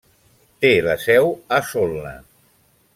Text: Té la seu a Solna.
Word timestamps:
Té 0.63 0.71
la 0.87 0.95
seu 1.05 1.31
a 1.59 1.63
Solna. 1.71 2.19